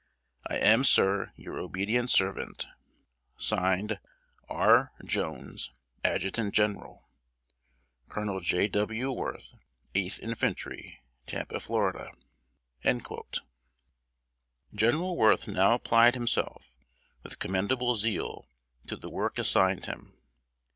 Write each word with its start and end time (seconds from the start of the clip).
"I 0.47 0.55
am, 0.57 0.83
Sir, 0.83 1.31
your 1.35 1.59
obedient 1.59 2.09
servant, 2.09 2.65
(Signed) 3.37 3.99
R. 4.49 4.93
JONES, 5.05 5.69
Adjutant 6.03 6.55
General. 6.55 7.07
Col. 8.09 8.39
J. 8.39 8.67
W. 8.69 9.11
WORTH, 9.11 9.53
8th 9.93 10.19
Infantry, 10.21 11.03
Tampa, 11.27 11.59
Florida." 11.59 12.11
General 14.73 15.15
Worth 15.15 15.47
now 15.47 15.75
applied 15.75 16.15
himself, 16.15 16.75
with 17.21 17.37
commendable 17.37 17.93
zeal, 17.93 18.47
to 18.87 18.95
the 18.97 19.11
work 19.11 19.37
assigned 19.37 19.85
him. 19.85 20.15